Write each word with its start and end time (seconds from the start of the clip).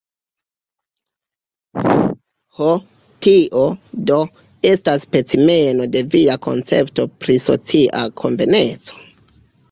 Ho, 2.59 2.69
tio, 3.25 3.65
do, 4.11 4.17
estas 4.69 5.05
specimeno 5.07 5.85
de 5.97 6.01
via 6.15 6.37
koncepto 6.47 7.05
pri 7.25 7.35
socia 7.49 8.01
konveneco? 8.23 8.99